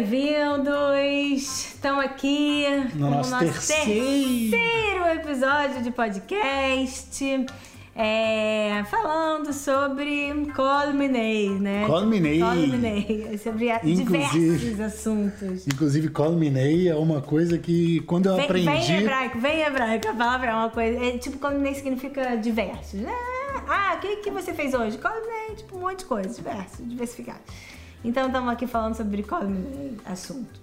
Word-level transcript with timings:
Bem-vindos! 0.00 1.42
Estamos 1.74 2.02
aqui 2.02 2.64
No 2.94 3.00
com 3.00 3.04
o 3.06 3.10
nosso 3.10 3.38
terceiro. 3.38 4.50
terceiro 4.50 5.04
episódio 5.20 5.82
de 5.82 5.90
podcast. 5.90 7.46
é, 7.94 8.82
falando 8.90 9.52
sobre 9.52 10.32
Colminei, 10.56 11.50
né? 11.50 11.84
Colminei. 11.86 12.40
Colminei, 12.40 13.38
sobre 13.44 13.68
Inclusive- 13.84 14.56
diversos 14.56 14.80
assuntos. 14.80 15.66
Inclusive, 15.66 16.08
Colminei 16.08 16.88
é 16.88 16.94
uma 16.96 17.20
coisa 17.20 17.58
que 17.58 18.00
quando 18.06 18.24
eu 18.30 18.36
Vem, 18.36 18.44
aprendi. 18.46 18.68
vem 18.86 19.00
hebraico, 19.02 19.38
vem 19.38 19.60
hebraico. 19.60 20.08
A 20.08 20.14
palavra 20.14 20.50
é 20.50 20.54
uma 20.54 20.70
coisa. 20.70 21.04
É, 21.04 21.18
tipo, 21.18 21.38
Colminei 21.38 21.74
significa 21.74 22.36
diversos. 22.36 23.00
né? 23.00 23.12
Ah, 23.68 23.96
o 23.96 24.00
que, 24.00 24.16
que 24.16 24.30
você 24.30 24.54
fez 24.54 24.72
hoje? 24.72 24.96
Colminei, 24.96 25.56
tipo, 25.56 25.76
um 25.76 25.80
monte 25.80 25.98
de 25.98 26.04
coisa, 26.06 26.30
diverso, 26.34 26.82
diversificado. 26.84 27.40
Então, 28.04 28.26
estamos 28.26 28.48
aqui 28.50 28.66
falando 28.66 28.94
sobre 28.94 29.24
assuntos. 30.04 30.60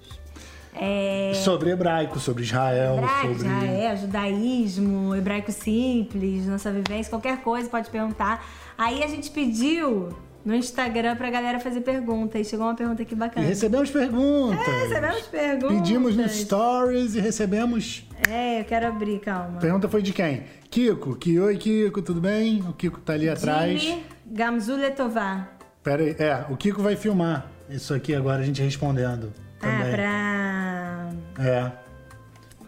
É, 0.79 1.31
Sobre 1.43 1.71
hebraico, 1.71 2.19
sobre 2.19 2.43
Israel, 2.43 2.97
Hebraico, 2.97 3.39
sobre. 3.39 3.47
Israel, 3.47 3.97
judaísmo, 3.97 5.15
hebraico 5.15 5.51
simples, 5.51 6.45
nossa 6.45 6.71
vivência, 6.71 7.09
qualquer 7.09 7.41
coisa 7.41 7.67
pode 7.67 7.89
perguntar. 7.89 8.45
Aí 8.77 9.03
a 9.03 9.07
gente 9.07 9.31
pediu 9.31 10.09
no 10.45 10.53
Instagram 10.53 11.15
pra 11.15 11.31
galera 11.31 11.59
fazer 11.59 11.81
pergunta. 11.81 12.37
E 12.37 12.45
chegou 12.45 12.67
uma 12.67 12.75
pergunta 12.75 13.01
aqui 13.01 13.15
E 13.15 13.17
bacana. 13.17 13.47
recebemos 13.47 13.89
perguntas. 13.89 14.67
É, 14.67 14.83
recebemos 14.83 15.21
perguntas. 15.23 15.77
Pedimos 15.77 16.15
no 16.15 16.29
Stories 16.29 17.15
e 17.15 17.19
recebemos. 17.21 18.07
É, 18.29 18.59
eu 18.61 18.65
quero 18.65 18.85
abrir, 18.87 19.19
calma. 19.19 19.57
A 19.57 19.61
pergunta 19.61 19.89
foi 19.89 20.03
de 20.03 20.13
quem? 20.13 20.43
Kiko. 20.69 21.15
Que 21.15 21.39
oi, 21.39 21.57
Kiko, 21.57 22.03
tudo 22.03 22.21
bem? 22.21 22.61
O 22.61 22.73
Kiko 22.73 22.99
tá 22.99 23.13
ali 23.13 23.27
atrás. 23.27 23.81
Jimmy 23.81 24.03
Gamzuletová. 24.27 25.56
Pera 25.83 26.03
aí. 26.03 26.15
É, 26.19 26.45
o 26.49 26.57
Kiko 26.57 26.81
vai 26.81 26.95
filmar 26.95 27.47
isso 27.69 27.93
aqui 27.93 28.13
agora, 28.13 28.41
a 28.41 28.45
gente 28.45 28.61
respondendo. 28.61 29.33
Ah, 29.61 29.67
Também. 29.67 29.91
pra... 29.91 31.09
É. 31.39 31.71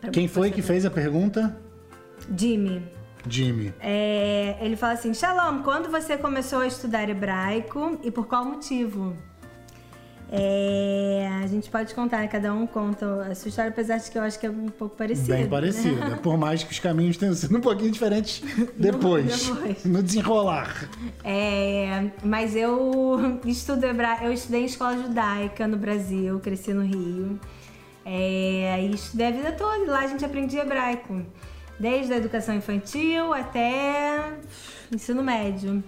pra 0.01 0.09
Quem 0.11 0.27
foi 0.27 0.51
que 0.51 0.61
fez 0.61 0.85
a 0.85 0.89
pergunta? 0.89 1.55
Jimmy. 2.35 2.83
Jimmy. 3.27 3.73
É, 3.79 4.57
ele 4.61 4.75
fala 4.75 4.93
assim: 4.93 5.13
Shalom, 5.13 5.61
quando 5.63 5.89
você 5.89 6.17
começou 6.17 6.59
a 6.59 6.67
estudar 6.67 7.09
hebraico 7.09 7.99
e 8.03 8.11
por 8.11 8.27
qual 8.27 8.45
motivo? 8.45 9.15
É, 10.31 11.27
a 11.43 11.47
gente 11.47 11.71
pode 11.71 11.93
contar, 11.95 12.27
cada 12.27 12.53
um 12.53 12.67
conta 12.67 13.23
a 13.23 13.33
sua 13.33 13.49
história, 13.49 13.71
apesar 13.71 13.97
de 13.97 14.11
que 14.11 14.17
eu 14.17 14.21
acho 14.21 14.39
que 14.39 14.45
é 14.45 14.49
um 14.49 14.67
pouco 14.67 14.95
parecida. 14.95 15.33
Bem 15.33 15.43
né? 15.43 15.49
parecida. 15.49 16.17
Por 16.17 16.37
mais 16.37 16.63
que 16.63 16.71
os 16.71 16.79
caminhos 16.79 17.17
tenham 17.17 17.33
sido 17.33 17.57
um 17.57 17.61
pouquinho 17.61 17.91
diferentes 17.91 18.43
depois. 18.77 19.47
depois. 19.47 19.85
No 19.85 20.03
desenrolar. 20.03 20.87
É, 21.23 22.11
mas 22.23 22.55
eu 22.55 23.39
estudo 23.43 23.83
hebra... 23.85 24.19
eu 24.21 24.31
estudei 24.31 24.61
em 24.61 24.65
escola 24.65 25.01
judaica 25.01 25.67
no 25.67 25.77
Brasil, 25.77 26.39
cresci 26.39 26.73
no 26.73 26.83
Rio. 26.83 27.39
É, 28.05 28.83
e 28.83 28.93
estudei 28.93 29.27
a 29.27 29.31
vida 29.31 29.51
toda, 29.53 29.83
e 29.83 29.87
lá 29.87 30.01
a 30.01 30.07
gente 30.07 30.23
aprendia 30.23 30.61
hebraico. 30.61 31.25
Desde 31.79 32.13
a 32.13 32.17
educação 32.17 32.53
infantil 32.53 33.33
até 33.33 34.33
ensino 34.93 35.23
médio. 35.23 35.83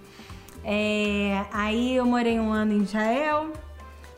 É, 0.64 1.46
aí 1.52 1.96
eu 1.96 2.06
morei 2.06 2.40
um 2.40 2.52
ano 2.52 2.74
em 2.74 2.82
Israel. 2.82 3.52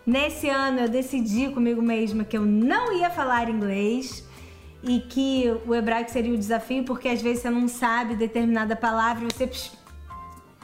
Nesse 0.06 0.50
ano 0.50 0.82
eu 0.82 0.90
decidi 0.90 1.50
comigo 1.50 1.82
mesma 1.82 2.24
que 2.24 2.38
eu 2.38 2.46
não 2.46 2.92
ia 2.98 3.10
falar 3.10 3.50
inglês 3.50 4.28
e 4.84 5.00
que 5.00 5.46
o 5.66 5.74
hebraico 5.74 6.12
seria 6.12 6.34
o 6.34 6.38
desafio, 6.38 6.84
porque 6.84 7.08
às 7.08 7.22
vezes 7.22 7.42
você 7.42 7.50
não 7.50 7.70
sabe 7.70 8.16
determinada 8.16 8.76
palavra 8.76 9.26
você 9.26 9.50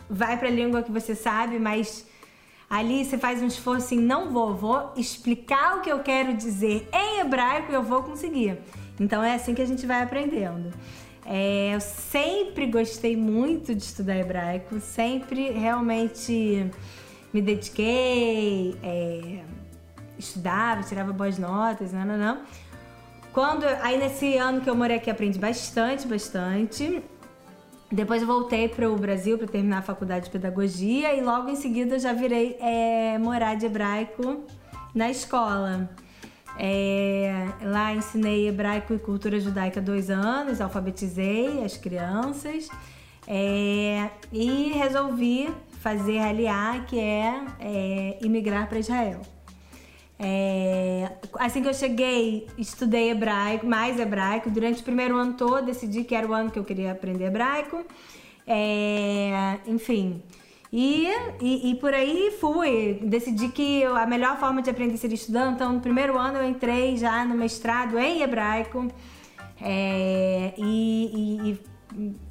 vai 0.09 0.37
pra 0.37 0.49
língua 0.49 0.83
que 0.83 0.91
você 0.91 1.15
sabe, 1.15 1.57
mas 1.57 2.05
ali 2.69 3.05
você 3.05 3.17
faz 3.17 3.41
um 3.41 3.47
esforço 3.47 3.93
em 3.93 3.99
não 3.99 4.29
vou, 4.29 4.55
vou 4.55 4.91
explicar 4.97 5.77
o 5.77 5.81
que 5.81 5.89
eu 5.89 5.99
quero 5.99 6.33
dizer 6.33 6.89
em 6.91 7.19
hebraico 7.19 7.71
e 7.71 7.75
eu 7.75 7.83
vou 7.83 8.03
conseguir. 8.03 8.57
Então 8.99 9.23
é 9.23 9.35
assim 9.35 9.53
que 9.53 9.61
a 9.61 9.65
gente 9.65 9.85
vai 9.85 10.03
aprendendo. 10.03 10.73
É, 11.25 11.75
eu 11.75 11.79
sempre 11.79 12.65
gostei 12.65 13.15
muito 13.15 13.73
de 13.73 13.83
estudar 13.83 14.17
hebraico, 14.17 14.79
sempre 14.81 15.51
realmente 15.51 16.69
me 17.33 17.41
dediquei, 17.41 18.77
é, 18.83 19.43
estudava, 20.17 20.83
tirava 20.83 21.13
boas 21.13 21.37
notas, 21.37 21.93
não, 21.93 22.05
não, 22.05 22.17
não. 22.17 22.41
Quando, 23.31 23.63
aí 23.81 23.97
nesse 23.97 24.37
ano 24.37 24.61
que 24.61 24.69
eu 24.69 24.75
morei 24.75 24.97
aqui 24.97 25.09
aprendi 25.09 25.37
bastante, 25.37 26.07
bastante. 26.07 27.03
Depois 27.91 28.23
voltei 28.23 28.67
para 28.67 28.89
o 28.89 28.95
Brasil 28.95 29.37
para 29.37 29.47
terminar 29.47 29.79
a 29.79 29.81
faculdade 29.81 30.25
de 30.25 30.31
pedagogia 30.31 31.15
e 31.15 31.21
logo 31.21 31.49
em 31.49 31.55
seguida 31.55 31.97
já 31.97 32.13
virei 32.13 32.55
é, 32.59 33.17
morar 33.17 33.55
de 33.55 33.65
hebraico 33.65 34.43
na 34.93 35.09
escola. 35.09 35.89
É, 36.57 37.47
lá 37.61 37.93
ensinei 37.93 38.47
hebraico 38.47 38.93
e 38.93 38.99
cultura 38.99 39.39
judaica 39.39 39.79
dois 39.79 40.09
anos, 40.09 40.59
alfabetizei 40.59 41.63
as 41.63 41.77
crianças 41.77 42.69
é, 43.25 44.09
e 44.31 44.73
resolvi 44.73 45.49
fazer 45.79 46.19
aliar, 46.19 46.85
que 46.85 46.99
é, 46.99 47.41
é 47.59 48.19
imigrar 48.21 48.67
para 48.67 48.79
Israel. 48.79 49.21
É, 50.21 51.09
assim 51.35 51.61
que 51.61 51.69
eu 51.69 51.73
cheguei, 51.73 52.47
estudei 52.57 53.09
hebraico, 53.09 53.65
mais 53.65 53.97
hebraico. 53.99 54.49
Durante 54.49 54.81
o 54.81 54.83
primeiro 54.83 55.15
ano 55.15 55.33
todo, 55.33 55.65
decidi 55.65 56.03
que 56.03 56.13
era 56.13 56.27
o 56.27 56.33
ano 56.33 56.51
que 56.51 56.59
eu 56.59 56.65
queria 56.65 56.91
aprender 56.91 57.25
hebraico. 57.25 57.85
É, 58.45 59.57
enfim. 59.65 60.21
E, 60.71 61.07
e, 61.41 61.71
e 61.71 61.75
por 61.75 61.93
aí 61.93 62.35
fui. 62.39 62.99
Decidi 63.01 63.47
que 63.47 63.83
a 63.85 64.05
melhor 64.05 64.37
forma 64.37 64.61
de 64.61 64.69
aprender 64.69 64.97
seria 64.97 65.15
estudando. 65.15 65.55
Então, 65.55 65.73
no 65.73 65.79
primeiro 65.79 66.17
ano, 66.17 66.39
eu 66.39 66.49
entrei 66.49 66.97
já 66.97 67.23
no 67.23 67.35
mestrado 67.35 67.97
em 67.97 68.21
hebraico. 68.21 68.87
É, 69.61 70.53
e, 70.57 71.51
e, 71.51 71.59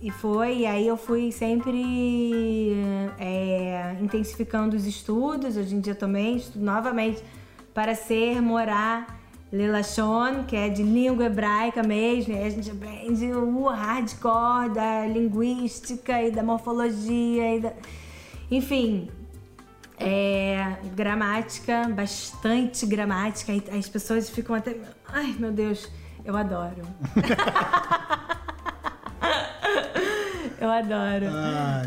e- 0.00 0.10
foi, 0.10 0.58
e 0.58 0.66
aí 0.66 0.86
eu 0.86 0.96
fui 0.96 1.30
sempre 1.32 2.74
é, 3.18 3.96
intensificando 4.00 4.76
os 4.76 4.86
estudos. 4.86 5.56
Hoje 5.56 5.74
em 5.74 5.80
dia 5.80 5.94
também 5.94 6.36
estudo 6.36 6.64
novamente 6.64 7.22
para 7.74 7.94
ser, 7.94 8.40
morar 8.40 9.18
Lelachon, 9.52 10.44
que 10.46 10.56
é 10.56 10.68
de 10.68 10.82
língua 10.82 11.24
hebraica 11.26 11.82
mesmo. 11.82 12.34
E 12.34 12.42
a 12.42 12.50
gente 12.50 12.70
aprende 12.70 13.32
o 13.32 13.68
hardcore 13.68 14.70
da 14.70 15.06
linguística 15.06 16.22
e 16.22 16.30
da 16.30 16.42
morfologia 16.42 17.56
e 17.56 17.60
da... 17.60 17.72
Enfim, 18.50 19.10
é, 19.98 20.76
gramática, 20.94 21.88
bastante 21.88 22.86
gramática. 22.86 23.52
E 23.52 23.62
as 23.78 23.88
pessoas 23.88 24.30
ficam 24.30 24.54
até. 24.54 24.76
Ai, 25.06 25.34
meu 25.38 25.52
Deus, 25.52 25.90
eu 26.24 26.36
adoro. 26.36 26.82
eu 30.60 30.70
adoro. 30.70 31.26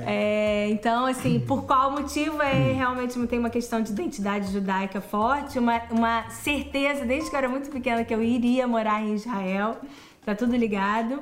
É, 0.06 0.70
então, 0.70 1.06
assim, 1.06 1.40
por 1.40 1.66
qual 1.66 1.92
motivo 1.92 2.42
é 2.42 2.72
realmente 2.72 3.20
tem 3.28 3.40
uma 3.40 3.50
questão 3.50 3.82
de 3.82 3.92
identidade 3.92 4.52
judaica 4.52 5.02
forte, 5.02 5.60
uma, 5.60 5.82
uma 5.92 6.30
certeza 6.30 7.06
desde 7.06 7.30
que 7.30 7.36
eu 7.36 7.38
era 7.38 7.50
muito 7.50 7.70
pequena 7.70 8.04
que 8.04 8.14
eu 8.14 8.24
iria 8.24 8.68
morar 8.68 9.02
em 9.02 9.14
Israel. 9.16 9.78
Tá 10.26 10.36
tudo 10.36 10.56
ligado. 10.56 11.20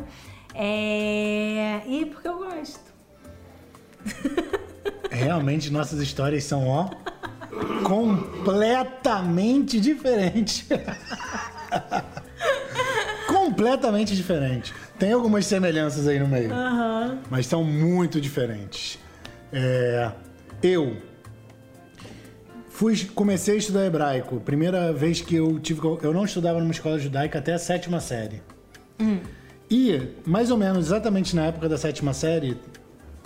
É, 0.54 1.82
e 1.88 2.06
porque 2.06 2.28
eu 2.28 2.38
gosto. 2.38 2.90
Realmente 5.10 5.72
nossas 5.72 6.00
histórias 6.00 6.44
são, 6.44 6.68
ó, 6.68 6.90
completamente 7.84 9.80
diferentes. 9.80 10.68
completamente 13.60 14.16
diferentes. 14.16 14.74
Tem 14.98 15.12
algumas 15.12 15.46
semelhanças 15.46 16.08
aí 16.08 16.18
no 16.18 16.28
meio, 16.28 16.54
Aham. 16.54 17.20
mas 17.30 17.46
são 17.46 17.64
muito 17.64 18.22
diferentes. 18.22 18.98
É, 19.52 20.12
eu 20.64 20.96
fui, 22.70 22.98
comecei 23.14 23.56
a 23.56 23.58
estudar 23.58 23.86
hebraico. 23.86 24.40
Primeira 24.40 24.94
vez 24.94 25.20
que 25.20 25.36
eu 25.36 25.60
tive. 25.60 25.82
Eu 26.02 26.14
não 26.14 26.24
estudava 26.24 26.60
numa 26.60 26.72
escola 26.72 26.98
judaica 26.98 27.40
até 27.40 27.54
a 27.54 27.60
sétima 27.60 28.00
série. 28.00 28.42
E, 29.70 30.02
mais 30.26 30.50
ou 30.52 30.58
menos 30.58 30.88
exatamente 30.88 31.36
na 31.36 31.46
época 31.46 31.68
da 31.68 31.78
sétima 31.78 32.14
série, 32.14 32.58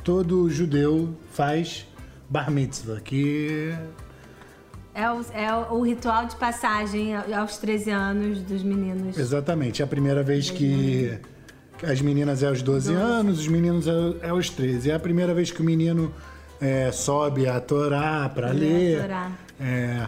todo 0.04 0.50
judeu 0.50 1.16
faz 1.32 1.88
bar 2.30 2.50
mitzvah, 2.50 3.00
que 3.00 3.74
É 4.96 5.10
o, 5.10 5.26
é 5.34 5.56
o 5.72 5.82
ritual 5.82 6.26
de 6.26 6.36
passagem 6.36 7.16
aos 7.16 7.58
13 7.58 7.90
anos 7.90 8.42
dos 8.44 8.62
meninos. 8.62 9.18
exatamente 9.18 9.82
é 9.82 9.86
a 9.86 9.88
primeira 9.88 10.22
vez 10.22 10.52
que 10.52 11.18
as 11.82 12.00
meninas 12.02 12.44
é 12.44 12.48
aos 12.48 12.62
12 12.62 12.94
anos, 12.94 13.40
os 13.40 13.48
meninos 13.48 13.88
é, 13.88 14.28
é 14.28 14.30
aos 14.30 14.50
13. 14.50 14.92
É 14.92 14.94
a 14.94 15.00
primeira 15.00 15.34
vez 15.34 15.52
que 15.52 15.62
o 15.62 15.64
menino 15.64 16.14
é, 16.62 16.92
sobe 16.92 17.48
a 17.48 17.60
Torá 17.60 18.30
para 18.30 18.50
a 18.50 18.54
ler. 18.54 19.02
Torá. 19.02 19.32
É, 19.60 20.08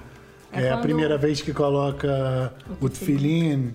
É 0.52 0.62
é 0.68 0.72
a 0.72 0.78
primeira 0.78 1.18
vez 1.18 1.42
que 1.42 1.52
coloca 1.54 2.54
o 2.80 2.86
O 2.86 2.90
tefilim, 2.90 3.74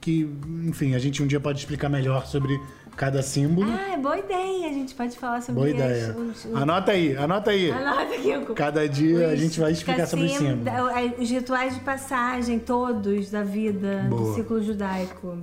que, 0.00 0.28
enfim, 0.64 0.94
a 0.94 0.98
gente 0.98 1.22
um 1.22 1.26
dia 1.26 1.40
pode 1.40 1.58
explicar 1.58 1.88
melhor 1.88 2.26
sobre 2.26 2.58
cada 2.96 3.22
símbolo. 3.22 3.70
Ah, 3.72 3.94
é 3.94 3.96
boa 3.96 4.18
ideia. 4.18 4.66
A 4.68 4.72
gente 4.72 4.94
pode 4.94 5.16
falar 5.16 5.40
sobre 5.40 5.54
Boa 5.60 5.70
ideia. 5.70 6.14
os- 6.16 6.46
Anota 6.54 6.92
aí, 6.92 7.16
anota 7.16 7.50
aí. 7.50 7.70
Anota 7.70 8.14
aqui 8.14 8.54
Cada 8.54 8.88
dia 8.88 9.28
a 9.28 9.36
gente 9.36 9.58
vai 9.58 9.72
explicar 9.72 10.06
sobre 10.06 10.26
os 10.26 10.32
símbolos. 10.32 10.64
da- 10.64 10.84
Os 11.18 11.30
rituais 11.30 11.74
de 11.74 11.80
passagem, 11.80 12.58
todos 12.58 13.30
da 13.30 13.42
vida, 13.42 14.06
Boa. 14.08 14.22
do 14.22 14.34
ciclo 14.34 14.62
judaico. 14.62 15.38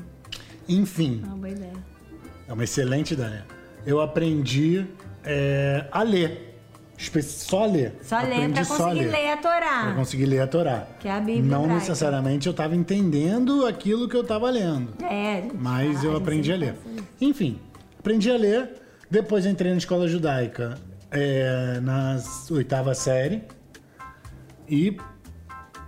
Enfim, 0.68 1.22
É 1.24 1.28
uma 1.28 1.36
boa 1.36 1.50
ideia. 1.50 1.74
é 2.48 2.54
uma 2.54 2.63
excelente 2.63 3.13
ideia. 3.13 3.46
Eu 3.86 4.00
aprendi 4.02 4.86
é, 5.24 5.86
a 5.92 6.02
ler. 6.02 6.49
Só 7.24 7.66
ler. 7.66 7.98
Só 8.04 8.19
ler 8.22 8.66
só 8.66 8.75
conseguir 8.78 9.06
ler 9.06 9.31
a 9.31 9.38
Pra 9.38 9.51
Torá. 9.51 9.94
conseguir 9.96 10.25
ler 10.25 10.40
a 10.42 10.48
Torá. 10.48 10.88
Que 11.00 11.07
é 11.07 11.12
a 11.12 11.19
Bíblia 11.19 11.44
Não 11.44 11.63
hebraica. 11.63 11.80
necessariamente 11.80 12.48
eu 12.48 12.51
estava 12.51 12.75
entendendo 12.75 13.66
aquilo 13.66 14.10
que 14.10 14.18
eu 14.18 14.22
estava 14.22 14.50
lendo. 14.50 14.94
É, 15.04 15.48
Mas 15.57 16.04
eu 16.04 16.16
aprendi 16.18 16.51
a 16.51 16.57
ler. 16.57 16.75
Enfim, 17.22 17.60
aprendi 17.98 18.30
a 18.30 18.36
ler. 18.36 18.74
Depois 19.10 19.46
entrei 19.46 19.72
na 19.72 19.78
escola 19.78 20.07
judaica 20.10 20.78
é, 21.10 21.80
na 21.81 22.18
oitava 22.51 22.94
série. 22.94 23.44
E 24.68 24.98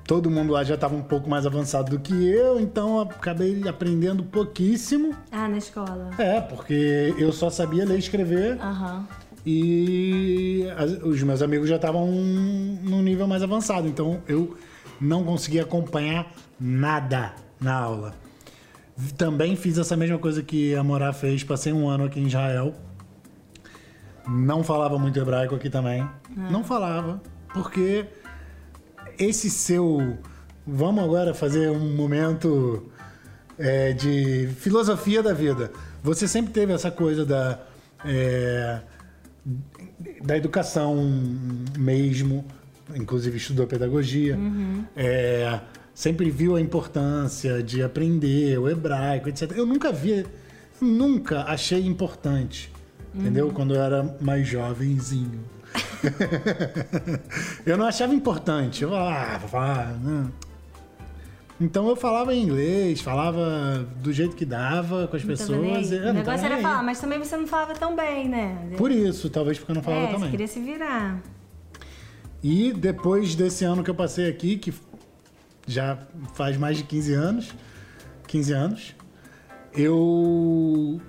todo 0.07 0.29
mundo 0.31 0.53
lá 0.53 0.63
já 0.63 0.75
estava 0.75 0.95
um 0.95 1.03
pouco 1.03 1.29
mais 1.29 1.45
avançado 1.45 1.91
do 1.91 1.99
que 1.99 2.13
eu, 2.29 2.59
então 2.59 2.95
eu 2.95 3.01
acabei 3.01 3.67
aprendendo 3.67 4.23
pouquíssimo. 4.23 5.13
Ah, 5.31 5.47
na 5.47 5.57
escola. 5.57 6.09
É, 6.17 6.39
porque 6.41 7.13
eu 7.17 7.31
só 7.31 7.49
sabia 7.49 7.85
ler 7.85 7.97
e 7.97 7.99
escrever 7.99 8.57
Aham. 8.61 9.05
E 9.45 10.65
as- 10.77 10.91
os 11.03 11.21
meus 11.23 11.41
amigos 11.41 11.67
já 11.69 11.75
estavam 11.77 12.05
num 12.11 13.01
nível 13.01 13.27
mais 13.27 13.41
avançado, 13.43 13.87
então 13.87 14.21
eu 14.27 14.55
não 14.99 15.23
conseguia 15.23 15.63
acompanhar 15.63 16.31
nada 16.59 17.33
na 17.59 17.73
aula. 17.73 18.13
Também 19.17 19.55
fiz 19.55 19.77
essa 19.77 19.95
mesma 19.97 20.19
coisa 20.19 20.43
que 20.43 20.75
a 20.75 20.83
Morá 20.83 21.11
fez, 21.13 21.43
passei 21.43 21.73
um 21.73 21.87
ano 21.89 22.03
aqui 22.05 22.19
em 22.19 22.27
Israel. 22.27 22.73
Não 24.27 24.63
falava 24.63 24.99
muito 24.99 25.17
hebraico 25.19 25.55
aqui 25.55 25.69
também. 25.69 26.07
Não 26.35 26.63
falava, 26.63 27.21
porque 27.53 28.05
esse 29.17 29.49
seu. 29.49 30.17
Vamos 30.65 31.03
agora 31.03 31.33
fazer 31.33 31.71
um 31.71 31.95
momento 31.95 32.91
é, 33.57 33.93
de 33.93 34.47
filosofia 34.59 35.23
da 35.23 35.33
vida. 35.33 35.71
Você 36.03 36.27
sempre 36.27 36.53
teve 36.53 36.71
essa 36.71 36.91
coisa 36.91 37.25
da. 37.25 37.59
é, 38.05 38.81
da 40.23 40.37
educação 40.37 40.95
mesmo, 41.77 42.45
inclusive 42.95 43.37
estudou 43.37 43.67
pedagogia, 43.67 44.37
é, 44.95 45.59
sempre 45.93 46.29
viu 46.29 46.55
a 46.55 46.61
importância 46.61 47.61
de 47.61 47.83
aprender 47.83 48.57
o 48.57 48.69
hebraico, 48.69 49.29
etc. 49.29 49.51
Eu 49.55 49.65
nunca 49.65 49.91
vi, 49.91 50.25
nunca 50.79 51.43
achei 51.43 51.85
importante, 51.85 52.71
entendeu? 53.13 53.51
Quando 53.51 53.75
eu 53.75 53.81
era 53.81 54.17
mais 54.21 54.47
jovenzinho. 54.47 55.39
eu 57.65 57.77
não 57.77 57.85
achava 57.85 58.13
importante. 58.13 58.83
Eu 58.83 58.95
ah, 58.95 59.37
vou 59.39 59.49
falar, 59.49 59.93
né? 59.99 60.27
Então 61.61 61.87
eu 61.87 61.95
falava 61.95 62.33
em 62.33 62.41
inglês, 62.41 63.01
falava 63.01 63.87
do 64.01 64.11
jeito 64.11 64.35
que 64.35 64.43
dava 64.45 65.07
com 65.07 65.15
as 65.15 65.21
Não 65.23 65.29
pessoas. 65.29 65.91
eu 65.91 66.01
O 66.01 66.05
não 66.07 66.13
negócio 66.13 66.43
era 66.45 66.57
falar, 66.57 66.81
mas 66.81 66.99
também 66.99 67.19
você 67.19 67.37
não 67.37 67.45
falava 67.45 67.75
tão 67.75 67.95
bem, 67.95 68.27
né? 68.27 68.71
Por 68.77 68.89
isso, 68.91 69.29
talvez 69.29 69.59
porque 69.59 69.71
eu 69.71 69.75
não 69.75 69.83
falava 69.83 70.03
é, 70.05 70.07
você 70.07 70.13
também. 70.15 70.31
queria 70.31 70.47
se 70.47 70.59
virar. 70.59 71.21
E 72.43 72.73
depois 72.73 73.35
desse 73.35 73.63
ano 73.63 73.83
que 73.83 73.91
eu 73.91 73.95
passei 73.95 74.27
aqui, 74.27 74.57
que 74.57 74.73
já 75.67 75.99
faz 76.33 76.57
mais 76.57 76.77
de 76.77 76.83
15 76.83 77.13
anos, 77.13 77.53
15 78.27 78.53
anos, 78.53 78.95
eu 79.75 80.99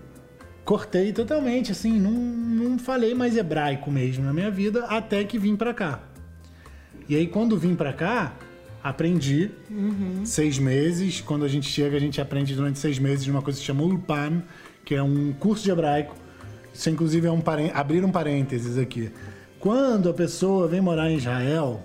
cortei 0.66 1.14
totalmente, 1.14 1.72
assim, 1.72 1.98
não, 1.98 2.10
não 2.12 2.78
falei 2.78 3.14
mais 3.14 3.38
hebraico 3.38 3.90
mesmo 3.90 4.24
na 4.26 4.34
minha 4.34 4.50
vida, 4.50 4.84
até 4.84 5.24
que 5.24 5.38
vim 5.38 5.56
pra 5.56 5.72
cá. 5.72 6.00
E 7.08 7.16
aí, 7.16 7.26
quando 7.26 7.56
vim 7.58 7.74
pra 7.74 7.92
cá, 7.94 8.34
aprendi 8.82 9.50
seis 10.24 10.58
meses. 10.58 11.20
Quando 11.20 11.44
a 11.44 11.48
gente 11.48 11.68
chega, 11.68 11.96
a 11.96 12.00
gente 12.00 12.20
aprende 12.20 12.54
durante 12.54 12.78
seis 12.78 12.98
meses 12.98 13.26
uma 13.26 13.42
coisa 13.42 13.58
que 13.58 13.64
se 13.64 13.66
chama 13.66 13.82
Ulpan, 13.82 14.42
que 14.84 14.94
é 14.94 15.02
um 15.02 15.32
curso 15.32 15.64
de 15.64 15.70
hebraico. 15.70 16.16
Isso, 16.74 16.90
inclusive, 16.90 17.26
é 17.26 17.30
um 17.30 17.42
abrir 17.74 18.04
um 18.04 18.10
parênteses 18.10 18.78
aqui. 18.78 19.10
Quando 19.60 20.08
a 20.08 20.14
pessoa 20.14 20.66
vem 20.66 20.80
morar 20.80 21.10
em 21.10 21.16
Israel, 21.16 21.84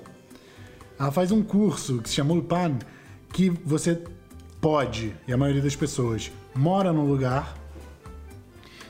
ela 1.00 1.12
faz 1.12 1.32
um 1.32 1.44
curso 1.44 2.02
que 2.02 2.10
se 2.10 2.16
chama 2.16 2.34
Ulpan, 2.34 2.80
que 3.32 3.50
você 3.50 4.02
pode, 4.60 5.14
e 5.28 5.34
a 5.34 5.38
maioria 5.38 5.62
das 5.62 5.76
pessoas, 5.76 6.32
mora 6.56 6.92
num 6.92 7.06
lugar, 7.06 7.56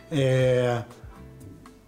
é, 0.10 0.84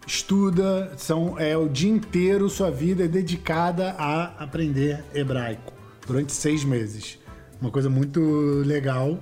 estuda, 0.06 0.92
são, 0.98 1.40
é 1.40 1.56
o 1.56 1.70
dia 1.70 1.90
inteiro, 1.90 2.50
sua 2.50 2.70
vida 2.70 3.06
é 3.06 3.08
dedicada 3.08 3.92
a 3.92 4.44
aprender 4.44 5.06
hebraico 5.14 5.79
durante 6.10 6.34
seis 6.34 6.64
meses. 6.64 7.20
Uma 7.62 7.70
coisa 7.70 7.90
muito 7.90 8.20
legal 8.66 9.20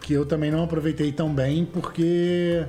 que 0.00 0.14
eu 0.14 0.24
também 0.24 0.50
não 0.50 0.64
aproveitei 0.64 1.12
tão 1.12 1.32
bem 1.32 1.66
porque 1.66 2.64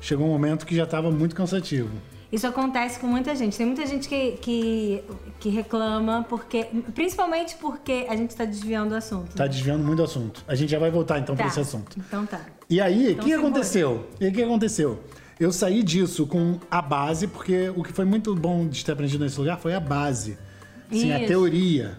chegou 0.00 0.26
um 0.26 0.30
momento 0.30 0.66
que 0.66 0.76
já 0.76 0.84
estava 0.84 1.10
muito 1.10 1.34
cansativo. 1.34 1.90
Isso 2.30 2.46
acontece 2.46 2.98
com 3.00 3.06
muita 3.06 3.34
gente. 3.34 3.56
Tem 3.56 3.64
muita 3.64 3.86
gente 3.86 4.06
que, 4.06 4.32
que, 4.32 5.02
que 5.40 5.48
reclama, 5.48 6.26
porque. 6.28 6.66
Principalmente 6.94 7.56
porque 7.58 8.04
a 8.06 8.14
gente 8.14 8.36
tá 8.36 8.44
desviando 8.44 8.92
o 8.92 8.98
assunto. 8.98 9.34
Tá 9.34 9.46
desviando 9.46 9.82
muito 9.82 9.96
do 9.96 10.04
assunto. 10.04 10.44
A 10.46 10.54
gente 10.54 10.68
já 10.70 10.78
vai 10.78 10.90
voltar 10.90 11.18
então 11.18 11.34
Tá. 11.34 11.44
para 11.44 11.50
esse 11.50 11.60
assunto. 11.60 11.96
Então 11.98 12.26
tá. 12.26 12.42
E 12.68 12.82
aí, 12.82 13.06
o 13.06 13.10
Então 13.12 13.24
que 13.24 13.32
aconteceu? 13.32 14.06
E 14.20 14.28
o 14.28 14.32
que 14.32 14.42
aconteceu? 14.42 15.02
Eu 15.40 15.50
saí 15.52 15.82
disso 15.82 16.26
com 16.26 16.58
a 16.70 16.82
base, 16.82 17.28
porque 17.28 17.70
o 17.74 17.82
que 17.82 17.94
foi 17.94 18.04
muito 18.04 18.34
bom 18.34 18.68
de 18.68 18.84
ter 18.84 18.92
aprendido 18.92 19.24
nesse 19.24 19.38
lugar 19.38 19.58
foi 19.58 19.72
a 19.72 19.80
base. 19.80 20.36
Assim, 20.90 21.10
a 21.12 21.26
teoria. 21.26 21.96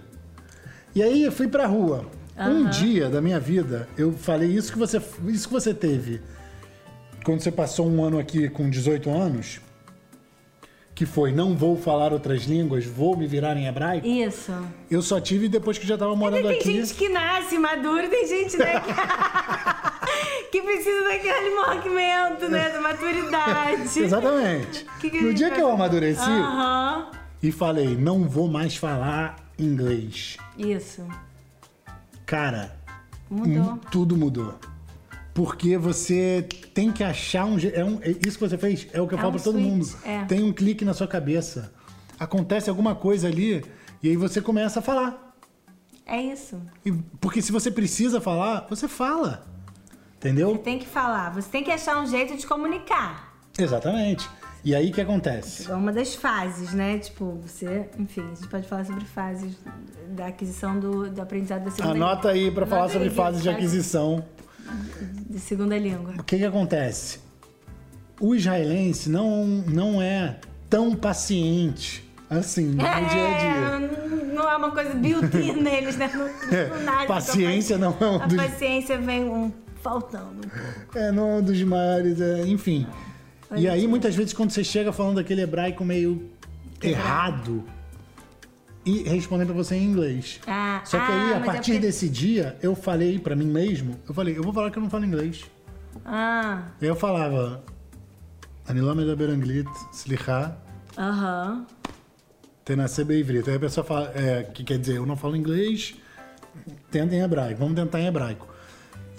E 0.95 1.01
aí 1.03 1.23
eu 1.23 1.31
fui 1.31 1.47
pra 1.47 1.65
rua. 1.65 2.05
Um 2.37 2.69
dia 2.69 3.09
da 3.09 3.19
minha 3.21 3.37
vida, 3.39 3.87
eu 3.97 4.13
falei 4.13 4.49
isso 4.49 4.71
que 4.71 4.79
você, 4.79 5.01
isso 5.27 5.47
que 5.47 5.53
você 5.53 5.73
teve 5.73 6.21
quando 7.25 7.41
você 7.41 7.51
passou 7.51 7.85
um 7.85 8.01
ano 8.01 8.17
aqui 8.17 8.47
com 8.47 8.69
18 8.69 9.09
anos, 9.09 9.59
que 10.95 11.05
foi 11.05 11.33
não 11.33 11.53
vou 11.55 11.75
falar 11.77 12.13
outras 12.13 12.43
línguas, 12.43 12.85
vou 12.85 13.17
me 13.17 13.27
virar 13.27 13.57
em 13.57 13.67
hebraico. 13.67 14.07
Isso. 14.07 14.53
Eu 14.89 15.01
só 15.01 15.19
tive 15.19 15.49
depois 15.49 15.77
que 15.77 15.85
já 15.85 15.97
tava 15.97 16.15
morando 16.15 16.47
Tem 16.47 16.59
aqui. 16.59 16.71
gente 16.73 16.93
que 16.93 17.09
nasce 17.09 17.57
maduro, 17.59 18.07
tem 18.09 18.25
gente 18.25 18.57
né, 18.57 18.79
que, 18.79 18.93
que 20.51 20.61
precisa 20.61 21.03
daquele 21.03 21.55
movimento, 21.55 22.49
né? 22.49 22.69
Da 22.69 22.79
maturidade. 22.81 23.99
Exatamente. 23.99 24.85
Que 25.01 25.09
que 25.09 25.21
no 25.21 25.33
dia 25.33 25.49
vai- 25.49 25.57
que 25.57 25.61
eu 25.63 25.69
amadureci, 25.71 26.21
e 27.43 27.51
falei, 27.51 27.97
não 27.97 28.29
vou 28.29 28.47
mais 28.47 28.77
falar 28.77 29.35
inglês. 29.59 30.37
Isso. 30.57 31.05
Cara, 32.25 32.75
Mudou. 33.29 33.77
tudo 33.91 34.15
mudou. 34.17 34.55
Porque 35.33 35.77
você 35.77 36.47
tem 36.73 36.91
que 36.91 37.03
achar 37.03 37.45
um, 37.45 37.57
é 37.73 37.83
um 37.83 37.99
é 38.01 38.09
Isso 38.25 38.37
que 38.37 38.47
você 38.47 38.57
fez 38.57 38.87
é 38.91 39.01
o 39.01 39.07
que 39.07 39.13
eu 39.13 39.17
É 39.17 39.21
falo 39.21 39.33
um 39.33 39.35
pra 39.35 39.43
todo 39.43 39.53
switch, 39.59 39.67
mundo. 39.69 39.87
é. 40.03 40.25
Tem 40.25 40.43
um 40.43 40.51
clique 40.51 40.83
na 40.83 40.93
sua 40.93 41.07
cabeça. 41.07 41.71
Acontece 42.19 42.69
alguma 42.69 42.93
coisa 42.95 43.27
ali 43.27 43.63
e 44.03 44.09
aí 44.09 44.15
você 44.17 44.41
começa 44.41 44.79
a 44.79 44.81
falar. 44.81 45.35
É 46.05 46.21
isso. 46.21 46.59
E- 46.85 46.91
porque 47.21 47.41
se 47.41 47.51
você 47.51 47.69
precisa 47.71 48.19
falar, 48.19 48.65
você 48.69 48.87
fala. 48.87 49.45
Você 50.19 50.27
Entendeu? 50.29 50.57
tem 50.57 50.77
que 50.77 50.87
falar, 50.87 51.29
você 51.33 51.47
tem 51.49 51.63
que 51.63 51.71
achar 51.71 52.01
um 52.01 52.05
jeito 52.05 52.35
de 52.35 52.45
comunicar. 52.45 53.33
Exatamente. 53.57 54.27
E 54.63 54.75
aí 54.75 54.89
o 54.89 54.93
que 54.93 54.99
acontece? 55.01 55.69
É 55.71 55.73
uma 55.73 55.91
das 55.91 56.15
fases, 56.15 56.73
né? 56.73 56.97
Tipo, 56.99 57.39
você, 57.45 57.89
enfim, 57.97 58.21
a 58.21 58.35
gente 58.35 58.47
pode 58.47 58.67
falar 58.67 58.85
sobre 58.85 59.05
fases 59.05 59.57
da 60.09 60.27
aquisição 60.27 60.77
do, 60.79 61.09
do 61.09 61.21
aprendizado 61.21 61.63
da 61.63 61.71
segunda 61.71 61.93
Anota 61.95 62.29
aí 62.29 62.51
pra 62.51 62.65
falar 62.65 62.81
Anota 62.81 62.93
sobre 62.93 63.09
aí, 63.09 63.15
fases 63.15 63.41
de 63.43 63.49
aquisição. 63.49 64.23
de 65.29 65.39
segunda 65.39 65.77
língua. 65.77 66.13
O 66.19 66.23
que 66.23 66.37
que 66.37 66.45
acontece? 66.45 67.19
O 68.19 68.35
israelense 68.35 69.09
não, 69.09 69.45
não 69.45 70.01
é 70.01 70.35
tão 70.69 70.93
paciente 70.93 72.03
assim 72.29 72.65
no 72.65 72.77
dia 72.77 72.91
a 72.91 72.99
dia. 72.99 73.49
É, 73.49 74.33
não 74.35 74.49
é 74.49 74.57
uma 74.57 74.71
coisa 74.71 74.93
built-in 74.93 75.53
neles, 75.63 75.95
né? 75.97 76.11
Não, 76.13 76.83
não 76.83 76.99
a 76.99 77.05
Paciência 77.05 77.77
não 77.77 77.95
é 77.99 78.05
um 78.05 78.21
A 78.21 78.27
dos, 78.27 78.35
paciência 78.37 78.97
vem 78.99 79.23
um, 79.23 79.51
faltando. 79.81 80.41
é, 80.93 81.11
não 81.13 81.29
é 81.29 81.33
um 81.37 81.41
dos 81.41 81.61
maiores, 81.63 82.19
é, 82.19 82.41
enfim. 82.45 82.85
E 83.55 83.67
aí, 83.67 83.87
muitas 83.87 84.15
vezes, 84.15 84.33
quando 84.33 84.51
você 84.51 84.63
chega 84.63 84.91
falando 84.91 85.19
aquele 85.19 85.41
hebraico 85.41 85.83
meio 85.83 86.29
errado 86.81 87.63
e 88.85 89.03
respondendo 89.03 89.47
pra 89.47 89.55
você 89.55 89.75
em 89.75 89.83
inglês. 89.83 90.39
Ah, 90.47 90.81
Só 90.85 90.97
que 90.97 91.11
aí, 91.11 91.33
ah, 91.33 91.37
a 91.37 91.39
é 91.39 91.43
partir 91.43 91.71
porque- 91.73 91.79
desse 91.87 92.07
dia, 92.07 92.57
eu 92.61 92.75
falei 92.75 93.17
pra 93.19 93.35
mim 93.35 93.47
mesmo, 93.47 93.95
eu 94.07 94.13
falei, 94.13 94.37
eu 94.37 94.43
vou 94.43 94.53
falar 94.53 94.71
que 94.71 94.77
eu 94.77 94.83
não 94.83 94.89
falo 94.89 95.05
inglês. 95.05 95.45
Ah, 96.05 96.63
eu 96.81 96.95
falava, 96.95 97.63
Anilame 98.67 99.05
da 99.05 99.15
Beranglit, 99.15 99.67
Slicha, 99.91 100.55
aham. 100.97 101.65
Tenasce 102.63 103.03
Beivrit. 103.03 103.49
Aí 103.49 103.55
a 103.55 103.59
pessoa 103.59 103.83
fala, 103.83 104.11
é, 104.15 104.43
que 104.43 104.63
quer 104.63 104.77
dizer, 104.77 104.97
eu 104.97 105.05
não 105.07 105.17
falo 105.17 105.35
inglês, 105.35 105.95
tenta 106.91 107.15
em 107.15 107.21
hebraico, 107.21 107.59
vamos 107.59 107.73
tentar 107.75 107.99
em 107.99 108.05
hebraico. 108.05 108.47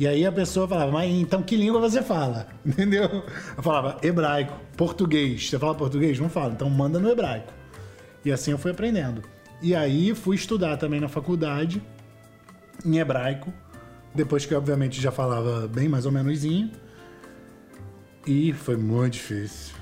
E 0.00 0.06
aí 0.08 0.24
a 0.24 0.32
pessoa 0.32 0.66
falava, 0.66 0.90
mas 0.90 1.10
então 1.12 1.42
que 1.42 1.54
língua 1.54 1.78
você 1.78 2.00
fala? 2.02 2.46
Entendeu? 2.64 3.22
Eu 3.54 3.62
falava 3.62 3.98
hebraico, 4.02 4.58
português. 4.74 5.50
Você 5.50 5.58
fala 5.58 5.74
português? 5.74 6.18
Não 6.18 6.30
fala, 6.30 6.54
então 6.54 6.70
manda 6.70 6.98
no 6.98 7.10
hebraico. 7.10 7.52
E 8.24 8.32
assim 8.32 8.50
eu 8.50 8.56
fui 8.56 8.70
aprendendo. 8.70 9.22
E 9.60 9.74
aí 9.74 10.14
fui 10.14 10.36
estudar 10.36 10.78
também 10.78 11.00
na 11.00 11.08
faculdade, 11.08 11.82
em 12.82 12.96
hebraico, 12.96 13.52
depois 14.14 14.46
que 14.46 14.54
obviamente 14.54 14.98
já 14.98 15.10
falava 15.12 15.68
bem 15.68 15.86
mais 15.86 16.06
ou 16.06 16.12
menoszinho. 16.12 16.70
E 18.26 18.54
foi 18.54 18.78
muito 18.78 19.12
difícil. 19.14 19.74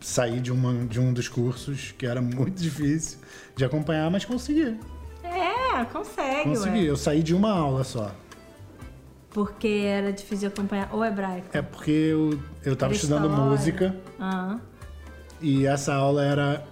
Saí 0.00 0.38
de, 0.38 0.52
uma, 0.52 0.84
de 0.86 1.00
um 1.00 1.14
dos 1.14 1.28
cursos 1.28 1.94
que 1.96 2.04
era 2.04 2.20
muito 2.20 2.56
difícil 2.60 3.20
de 3.56 3.64
acompanhar, 3.64 4.10
mas 4.10 4.26
consegui. 4.26 4.78
É, 5.24 5.82
consegue, 5.86 6.50
Consegui. 6.50 6.78
ué. 6.80 6.90
Eu 6.90 6.96
saí 6.96 7.22
de 7.22 7.34
uma 7.34 7.50
aula 7.52 7.84
só. 7.84 8.14
Porque 9.30 9.68
era 9.86 10.12
difícil 10.12 10.48
de 10.48 10.54
acompanhar 10.54 10.94
o 10.94 11.04
hebraico. 11.04 11.46
É 11.52 11.60
porque 11.62 11.90
eu, 11.90 12.38
eu 12.64 12.74
tava 12.74 12.92
estudando 12.94 13.28
música 13.28 13.94
Ah, 14.18 14.58
e 15.40 15.66
essa 15.66 15.94
aula 15.94 16.24
era 16.24 16.64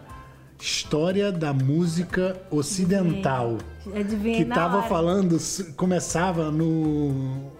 História 0.59 1.31
da 1.31 1.53
Música 1.53 2.41
Ocidental. 2.51 3.59
adivinha 3.95 4.39
Que 4.39 4.45
na 4.45 4.55
tava 4.55 4.79
hora. 4.79 4.89
falando, 4.89 5.37
começava 5.77 6.51
no. 6.51 7.51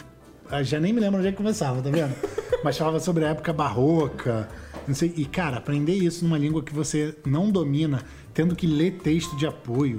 ah, 0.51 0.63
Já 0.63 0.81
nem 0.81 0.93
me 0.93 1.01
lembro 1.01 1.19
onde 1.19 1.29
é 1.29 1.31
que 1.31 1.37
começava, 1.37 1.83
tá 1.83 1.91
vendo? 1.91 2.15
Mas 2.65 2.79
falava 2.79 2.99
sobre 2.99 3.25
a 3.25 3.29
época 3.29 3.53
barroca. 3.53 4.49
Não 4.89 4.95
sei. 4.95 5.13
E, 5.17 5.25
cara, 5.27 5.59
aprender 5.59 5.95
isso 5.95 6.25
numa 6.25 6.39
língua 6.39 6.63
que 6.63 6.73
você 6.73 7.15
não 7.27 7.51
domina, 7.51 8.03
tendo 8.33 8.57
que 8.57 8.67
ler 8.67 8.93
texto 9.03 9.37
de 9.37 9.47
apoio. 9.47 9.99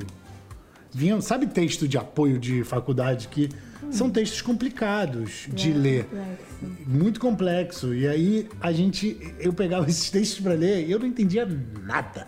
Vinha, 0.92 1.22
sabe 1.22 1.46
texto 1.46 1.88
de 1.88 1.98
apoio 1.98 2.39
de 2.39 2.63
faculdade 2.63 3.27
que 3.27 3.50
são 3.91 4.10
textos 4.10 4.41
complicados 4.41 5.48
de 5.53 5.72
É, 5.72 5.75
ler 5.75 6.03
complexo. 6.05 6.88
muito 6.88 7.19
complexo. 7.19 7.93
E 7.96 8.07
aí 8.07 8.50
a 8.62 8.72
gente, 8.72 9.17
eu 9.39 9.53
pegava 9.53 9.86
esses 9.89 10.10
textos 10.10 10.39
para 10.39 10.53
ler 10.53 10.88
e 10.88 10.91
eu 10.91 11.00
não 11.00 11.05
entendia 11.07 11.48
nada. 11.84 12.27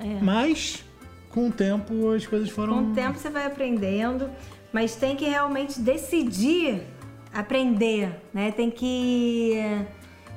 É. 0.00 0.20
Mas 0.22 0.84
com 1.30 1.48
o 1.48 1.52
tempo 1.52 2.10
as 2.10 2.26
coisas 2.26 2.48
foram. 2.50 2.84
Com 2.84 2.90
o 2.92 2.94
tempo 2.94 3.18
você 3.18 3.28
vai 3.30 3.46
aprendendo, 3.46 4.30
mas 4.72 4.94
tem 4.96 5.16
que 5.16 5.24
realmente 5.28 5.80
decidir 5.80 6.82
aprender, 7.32 8.10
né? 8.32 8.50
Tem 8.52 8.70
que 8.70 9.54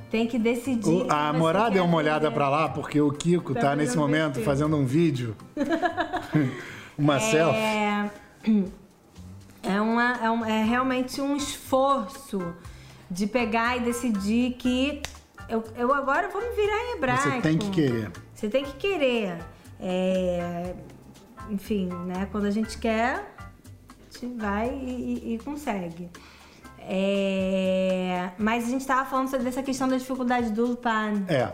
tem 0.09 0.27
que 0.27 0.37
decidir. 0.37 0.89
O- 0.89 1.07
a 1.11 1.31
Morada 1.31 1.71
deu 1.71 1.85
uma 1.85 1.97
olhada 1.97 2.29
para 2.29 2.49
lá 2.49 2.67
porque 2.69 2.99
o 2.99 3.11
Kiko 3.11 3.53
Tá 3.53 3.61
tá 3.61 3.75
nesse 3.75 3.95
momento 3.95 4.41
fazendo 4.41 4.75
um 4.75 4.85
vídeo. 4.85 5.35
uma 6.97 7.19
selfie. 7.19 8.71
É, 9.75 9.81
uma, 9.81 10.13
é, 10.23 10.29
um- 10.31 10.45
é 10.45 10.63
realmente 10.63 11.21
um 11.21 11.35
esforço 11.35 12.53
de 13.09 13.27
pegar 13.27 13.77
e 13.77 13.81
decidir 13.81 14.53
que 14.53 15.01
eu, 15.49 15.63
eu 15.77 15.93
agora 15.93 16.29
vou 16.29 16.41
me 16.41 16.55
virar 16.55 16.77
em 16.77 16.95
hebraico. 16.97 17.23
Você 17.29 17.41
tem 17.41 17.57
que 17.57 17.69
querer. 17.71 18.11
Você 18.33 18.49
tem 18.49 18.63
que 18.65 18.73
querer. 18.73 19.37
É, 19.79 20.73
enfim, 21.49 21.87
né? 22.05 22.27
Quando 22.31 22.45
a 22.45 22.51
gente 22.51 22.77
quer, 22.77 23.33
a 23.39 24.19
gente 24.19 24.33
vai 24.37 24.69
e, 24.69 25.23
e- 25.31 25.33
e 25.35 25.39
consegue. 25.39 26.09
É, 26.79 28.31
mas 28.37 28.65
a 28.65 28.69
gente 28.69 28.81
estava 28.81 29.09
falando 29.09 29.29
sobre 29.29 29.47
essa 29.47 29.61
questão 29.63 29.87
da 29.87 29.97
dificuldade 29.97 30.51
do 30.51 30.65
Lupan. 30.65 31.23
É. 31.27 31.51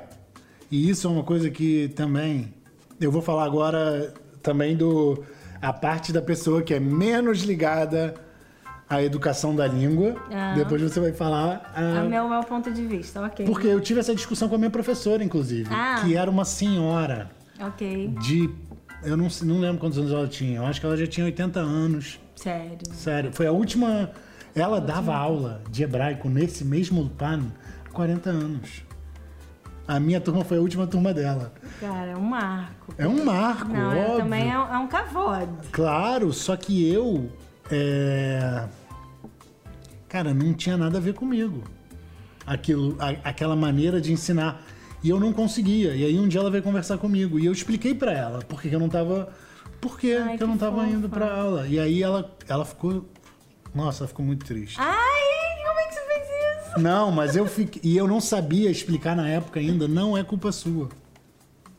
E 0.69 0.89
isso 0.89 1.07
é 1.07 1.09
uma 1.09 1.23
coisa 1.23 1.49
que 1.49 1.89
também. 1.89 2.53
Eu 2.99 3.11
vou 3.11 3.21
falar 3.21 3.43
agora 3.45 4.13
também 4.41 4.75
do. 4.75 5.23
A 5.61 5.73
parte 5.73 6.11
da 6.13 6.21
pessoa 6.21 6.61
que 6.61 6.73
é 6.73 6.79
menos 6.79 7.41
ligada 7.41 8.13
à 8.89 9.01
educação 9.03 9.55
da 9.55 9.67
língua. 9.67 10.15
Ah. 10.31 10.53
Depois 10.55 10.81
você 10.81 10.99
vai 10.99 11.11
falar. 11.11 11.73
É 11.75 11.99
ah, 11.99 12.03
o 12.03 12.09
meu, 12.09 12.29
meu 12.29 12.43
ponto 12.43 12.71
de 12.71 12.85
vista, 12.85 13.21
ok. 13.21 13.45
Porque 13.45 13.67
eu 13.67 13.81
tive 13.81 13.99
essa 13.99 14.15
discussão 14.15 14.47
com 14.47 14.55
a 14.55 14.57
minha 14.57 14.69
professora, 14.69 15.23
inclusive. 15.23 15.69
Ah. 15.71 16.01
Que 16.03 16.15
era 16.15 16.29
uma 16.29 16.45
senhora 16.45 17.29
Ok, 17.59 18.13
de. 18.19 18.49
Eu 19.03 19.15
não, 19.15 19.27
não 19.43 19.59
lembro 19.59 19.79
quantos 19.79 19.97
anos 19.97 20.11
ela 20.11 20.27
tinha. 20.27 20.57
Eu 20.57 20.65
acho 20.65 20.79
que 20.79 20.85
ela 20.85 20.97
já 20.97 21.07
tinha 21.07 21.25
80 21.25 21.59
anos. 21.59 22.19
sério. 22.35 22.77
Sério. 22.93 23.31
Foi 23.33 23.47
a 23.47 23.51
última. 23.51 24.11
Ela 24.55 24.81
dava 24.81 25.15
aula 25.15 25.61
de 25.69 25.83
hebraico 25.83 26.27
nesse 26.29 26.65
mesmo 26.65 27.01
Lupan 27.01 27.43
há 27.87 27.89
40 27.91 28.29
anos. 28.29 28.83
A 29.87 29.99
minha 29.99 30.19
turma 30.19 30.43
foi 30.43 30.57
a 30.57 30.61
última 30.61 30.85
turma 30.85 31.13
dela. 31.13 31.53
Cara, 31.79 32.11
é 32.11 32.15
um 32.17 32.21
marco. 32.21 32.93
É 32.97 33.07
um 33.07 33.23
marco, 33.23 33.71
Não, 33.71 33.91
é- 33.93 34.03
óbvio. 34.05 34.17
também 34.17 34.51
é, 34.51 34.59
um- 34.59 34.73
é 34.73 34.77
um 34.79 34.87
cavode. 34.87 35.67
Claro, 35.71 36.33
só 36.33 36.55
que 36.57 36.91
eu. 36.91 37.31
é, 37.71 38.65
Cara, 40.09 40.33
não 40.33 40.53
tinha 40.53 40.77
nada 40.77 40.97
a 40.97 41.01
ver 41.01 41.13
comigo. 41.13 41.63
Aquilo, 42.45 42.95
a- 42.99 43.29
aquela 43.29 43.55
maneira 43.55 43.99
de 43.99 44.11
ensinar. 44.13 44.61
E 45.03 45.09
eu 45.09 45.19
não 45.19 45.31
conseguia. 45.33 45.93
E 45.95 46.03
aí 46.05 46.17
um 46.19 46.27
dia 46.27 46.39
ela 46.39 46.49
veio 46.49 46.63
conversar 46.63 46.97
comigo. 46.97 47.37
E 47.39 47.45
eu 47.45 47.51
expliquei 47.51 47.93
pra 47.93 48.11
ela 48.13 48.39
por 48.39 48.61
que 48.61 48.69
que 48.69 48.75
eu 48.75 48.79
não 48.79 48.89
tava. 48.89 49.29
Por 49.81 49.99
que 49.99 50.15
Ai, 50.15 50.37
que 50.37 50.43
eu 50.43 50.47
não 50.47 50.57
tava 50.57 50.77
fofa. 50.81 50.87
indo 50.89 51.07
pra 51.09 51.31
aula. 51.33 51.67
E 51.67 51.77
aí 51.79 52.01
ela, 52.01 52.33
ela 52.47 52.65
ficou. 52.65 53.05
Nossa, 53.75 54.03
ela 54.03 54.07
ficou 54.07 54.25
muito 54.25 54.45
triste. 54.45 54.77
Ai, 54.79 55.06
Não, 56.77 57.11
mas 57.11 57.35
eu 57.35 57.45
fiquei. 57.45 57.81
E 57.83 57.97
eu 57.97 58.07
não 58.07 58.19
sabia 58.21 58.69
explicar 58.71 59.15
na 59.15 59.27
época 59.29 59.59
ainda, 59.59 59.87
não 59.87 60.17
é 60.17 60.23
culpa 60.23 60.51
sua. 60.51 60.89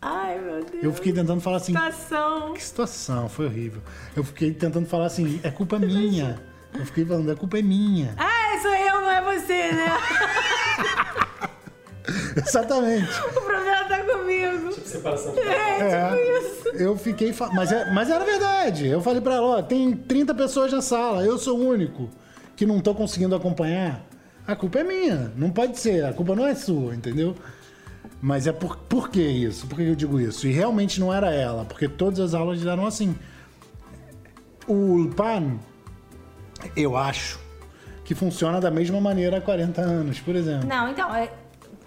Ai, 0.00 0.38
meu 0.38 0.64
Deus. 0.64 0.84
Eu 0.84 0.92
fiquei 0.92 1.12
tentando 1.12 1.40
falar 1.40 1.56
assim. 1.56 1.72
Situação. 1.72 2.52
Que 2.54 2.62
situação, 2.62 3.28
foi 3.28 3.46
horrível. 3.46 3.82
Eu 4.14 4.22
fiquei 4.24 4.52
tentando 4.52 4.86
falar 4.86 5.06
assim, 5.06 5.40
é 5.42 5.50
culpa 5.50 5.78
minha. 5.78 6.40
Eu 6.78 6.84
fiquei 6.86 7.04
falando, 7.04 7.30
a 7.30 7.34
culpa 7.36 7.58
é 7.58 7.62
minha. 7.62 8.14
Ah, 8.16 8.58
sou 8.62 8.74
eu, 8.74 9.00
não 9.00 9.10
é 9.10 9.22
você, 9.22 9.72
né? 9.72 9.86
Exatamente. 12.36 13.08
o 13.20 13.32
problema 13.42 13.84
tá 13.84 13.98
comigo. 14.02 14.72
Separação 14.84 15.34
de 15.34 15.40
É, 15.40 16.08
tipo 16.10 16.46
isso. 16.46 16.68
Eu 16.82 16.96
fiquei. 16.96 17.32
fa- 17.32 17.50
Mas, 17.52 17.70
é- 17.72 17.90
mas 17.92 18.08
era 18.10 18.24
verdade. 18.24 18.86
Eu 18.86 19.00
falei 19.02 19.20
pra 19.20 19.34
ela: 19.34 19.58
ó, 19.58 19.62
tem 19.62 19.92
30 19.92 20.34
pessoas 20.34 20.72
na 20.72 20.80
sala, 20.80 21.24
eu 21.24 21.36
sou 21.38 21.58
o 21.58 21.66
único 21.68 22.08
que 22.56 22.64
não 22.64 22.80
tô 22.80 22.94
conseguindo 22.94 23.34
acompanhar. 23.34 24.04
A 24.48 24.56
culpa 24.56 24.78
é 24.78 24.82
minha. 24.84 25.30
Não 25.36 25.50
pode 25.50 25.78
ser. 25.78 26.04
A 26.06 26.12
culpa 26.14 26.34
não 26.34 26.46
é 26.46 26.54
sua, 26.54 26.94
entendeu? 26.94 27.36
Mas 28.20 28.46
é 28.46 28.52
por, 28.52 28.76
por 28.78 29.10
que 29.10 29.20
isso? 29.22 29.66
Por 29.66 29.76
que 29.76 29.82
eu 29.86 29.94
digo 29.94 30.18
isso? 30.18 30.46
E 30.48 30.52
realmente 30.52 30.98
não 30.98 31.12
era 31.12 31.30
ela, 31.30 31.66
porque 31.66 31.86
todas 31.86 32.18
as 32.18 32.32
aulas 32.34 32.64
eram 32.64 32.86
assim. 32.86 33.14
O 34.66 35.10
PAN, 35.14 35.58
eu 36.74 36.96
acho 36.96 37.38
que 38.04 38.14
funciona 38.14 38.58
da 38.58 38.70
mesma 38.70 39.00
maneira 39.00 39.36
há 39.36 39.40
40 39.40 39.82
anos, 39.82 40.18
por 40.18 40.34
exemplo. 40.34 40.66
Não, 40.66 40.88
então, 40.88 41.14
é- 41.14 41.30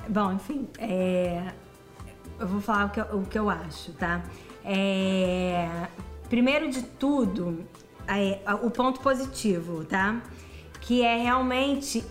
bom, 0.08 0.34
enfim, 0.34 0.68
é, 0.78 1.52
eu 2.40 2.48
vou 2.48 2.62
falar 2.62 2.86
o 2.86 2.90
que, 2.90 3.00
eu- 3.02 3.18
o 3.20 3.26
que 3.26 3.40
eu 3.40 3.50
acho, 3.50 3.92
tá? 3.94 4.24
É, 4.64 5.68
primeiro 6.30 6.70
de 6.70 6.84
tudo, 6.84 7.66
é, 8.08 8.40
o 8.64 8.70
ponto 8.70 9.00
positivo, 9.00 9.84
tá? 9.84 10.22
Que 10.80 11.02
é 11.04 11.18
realmente 11.18 12.04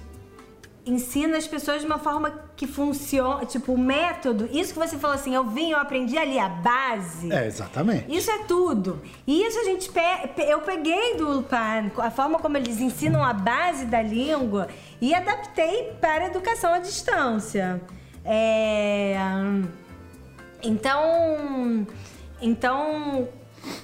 ensina 0.90 1.36
as 1.36 1.46
pessoas 1.46 1.80
de 1.80 1.86
uma 1.86 1.98
forma 1.98 2.32
que 2.56 2.66
funciona, 2.66 3.44
tipo, 3.46 3.72
o 3.72 3.78
método, 3.78 4.48
isso 4.52 4.72
que 4.72 4.78
você 4.78 4.96
falou 4.98 5.14
assim, 5.14 5.34
eu 5.34 5.44
vim, 5.44 5.70
eu 5.70 5.78
aprendi 5.78 6.18
ali 6.18 6.38
a 6.38 6.48
base. 6.48 7.32
É, 7.32 7.46
exatamente. 7.46 8.06
Isso 8.14 8.30
é 8.30 8.38
tudo. 8.44 9.00
E 9.26 9.42
isso 9.46 9.58
a 9.60 9.64
gente 9.64 9.90
pe- 9.90 10.42
eu 10.42 10.60
peguei 10.60 11.16
do 11.16 11.28
Lupan, 11.28 11.90
a 11.98 12.10
forma 12.10 12.38
como 12.38 12.56
eles 12.56 12.80
ensinam 12.80 13.22
a 13.24 13.32
base 13.32 13.84
da 13.86 14.02
língua 14.02 14.68
e 15.00 15.14
adaptei 15.14 15.92
para 16.00 16.24
a 16.24 16.26
educação 16.28 16.74
à 16.74 16.78
distância. 16.78 17.80
É, 18.24 19.16
Então, 20.62 21.86
então 22.42 23.28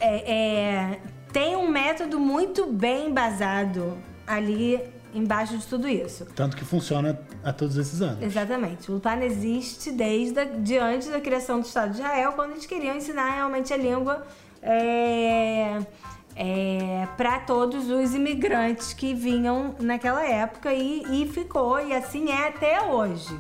é, 0.01 0.33
é, 0.33 1.01
tem 1.33 1.57
um 1.57 1.69
método 1.69 2.19
muito 2.21 2.67
bem 2.67 3.09
embasado 3.09 3.97
ali 4.27 4.81
embaixo 5.17 5.57
de 5.57 5.67
tudo 5.67 5.89
isso. 5.89 6.27
Tanto 6.35 6.57
que 6.57 6.65
funciona 6.65 7.19
há 7.43 7.53
todos 7.53 7.77
esses 7.77 8.03
anos. 8.03 8.23
Exatamente. 8.23 8.91
O 8.91 8.95
Lupan 8.95 9.21
existe 9.21 9.91
desde 9.91 10.41
a, 10.41 10.45
de 10.45 10.79
antes 10.79 11.09
da 11.09 11.21
criação 11.21 11.61
do 11.61 11.67
Estado 11.67 11.93
de 11.93 11.99
Israel, 11.99 12.33
quando 12.33 12.53
eles 12.53 12.67
queriam 12.67 12.97
ensinar 12.97 13.35
realmente 13.35 13.73
a 13.73 13.77
língua 13.77 14.27
é, 14.63 15.81
para 17.17 17.41
todos 17.41 17.91
os 17.91 18.15
imigrantes 18.15 18.93
que 18.93 19.15
vinham 19.15 19.75
naquela 19.81 20.25
época 20.25 20.73
e, 20.73 21.23
e 21.23 21.29
ficou, 21.29 21.81
e 21.81 21.95
assim 21.95 22.31
é 22.31 22.49
até 22.49 22.83
hoje. 22.83 23.39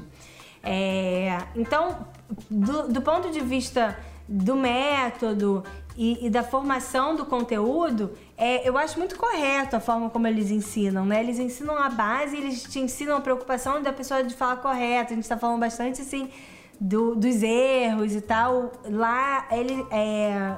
É, 0.62 1.38
então, 1.54 2.06
do, 2.50 2.88
do 2.88 3.02
ponto 3.02 3.30
de 3.30 3.40
vista 3.40 3.96
do 4.28 4.56
método 4.56 5.62
e, 5.96 6.26
e 6.26 6.30
da 6.30 6.42
formação 6.42 7.16
do 7.16 7.24
conteúdo, 7.24 8.12
é, 8.36 8.68
eu 8.68 8.76
acho 8.76 8.98
muito 8.98 9.16
correto 9.16 9.76
a 9.76 9.80
forma 9.80 10.10
como 10.10 10.26
eles 10.26 10.50
ensinam, 10.50 11.04
né? 11.06 11.20
Eles 11.20 11.38
ensinam 11.38 11.76
a 11.76 11.88
base, 11.88 12.36
eles 12.36 12.62
te 12.64 12.78
ensinam 12.78 13.16
a 13.16 13.20
preocupação 13.20 13.82
da 13.82 13.92
pessoa 13.92 14.22
de 14.22 14.34
falar 14.34 14.56
correto. 14.56 15.12
A 15.12 15.14
gente 15.14 15.24
está 15.24 15.38
falando 15.38 15.60
bastante 15.60 16.02
assim 16.02 16.30
do- 16.78 17.14
dos 17.14 17.42
erros 17.42 18.14
e 18.14 18.20
tal. 18.20 18.72
Lá 18.88 19.46
ele 19.50 19.86
é, 19.90 20.54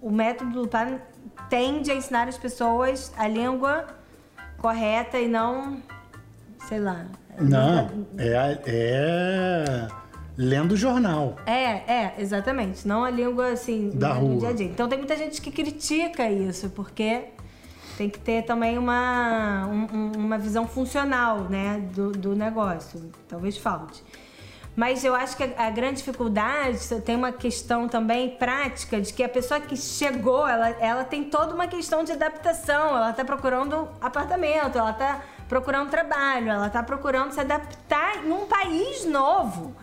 o 0.00 0.10
método 0.10 0.62
do 0.62 0.68
PAN 0.68 0.98
tende 1.50 1.90
a 1.90 1.94
ensinar 1.94 2.28
as 2.28 2.38
pessoas 2.38 3.12
a 3.16 3.26
língua 3.26 3.86
correta 4.58 5.18
e 5.18 5.26
não, 5.28 5.82
sei 6.68 6.78
lá. 6.80 7.06
Não, 7.38 8.06
é, 8.16 8.58
é 8.66 9.88
lendo 10.36 10.72
o 10.72 10.76
jornal. 10.76 11.36
É, 11.46 11.54
é, 11.92 12.14
exatamente. 12.18 12.86
Não 12.86 13.04
a 13.04 13.10
língua 13.10 13.48
assim 13.48 13.90
Da 13.94 14.14
né, 14.14 14.20
rua. 14.20 14.38
dia 14.40 14.48
a 14.48 14.52
dia. 14.52 14.66
Então 14.66 14.88
tem 14.88 14.98
muita 14.98 15.16
gente 15.16 15.40
que 15.40 15.50
critica 15.50 16.28
isso, 16.30 16.68
porque 16.70 17.24
tem 17.96 18.10
que 18.10 18.18
ter 18.18 18.42
também 18.44 18.76
uma, 18.76 19.66
um- 19.66 19.96
um- 19.96 20.12
uma 20.18 20.36
visão 20.38 20.66
funcional, 20.68 21.40
né, 21.48 21.82
do, 21.94 22.10
do 22.12 22.36
negócio. 22.36 23.10
Talvez 23.26 23.56
falte. 23.56 24.04
Mas 24.74 25.02
eu 25.06 25.14
acho 25.14 25.38
que 25.38 25.42
a, 25.42 25.68
a 25.68 25.70
grande 25.70 25.96
dificuldade 25.96 26.78
tem 27.00 27.16
uma 27.16 27.32
questão 27.32 27.88
também 27.88 28.28
prática 28.36 29.00
de 29.00 29.10
que 29.10 29.22
a 29.24 29.28
pessoa 29.28 29.58
que 29.58 29.74
chegou, 29.74 30.46
ela, 30.46 30.68
ela 30.78 31.02
tem 31.02 31.24
toda 31.24 31.54
uma 31.54 31.66
questão 31.66 32.04
de 32.04 32.12
adaptação. 32.12 32.94
Ela 32.94 33.08
está 33.08 33.24
procurando 33.24 33.88
apartamento, 34.02 34.76
ela 34.76 34.90
está 34.90 35.22
procurando 35.48 35.88
trabalho, 35.88 36.50
ela 36.50 36.66
está 36.66 36.82
procurando 36.82 37.32
se 37.32 37.40
adaptar 37.40 38.22
em 38.22 38.30
um 38.30 38.44
país 38.44 39.06
novo. 39.06 39.74